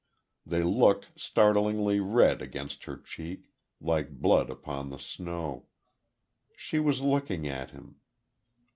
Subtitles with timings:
[0.47, 5.67] They looked startlingly red against her cheek like blood upon the snow....
[6.55, 7.97] She was looking at him....